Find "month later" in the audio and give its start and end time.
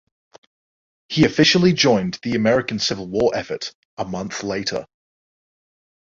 4.03-4.87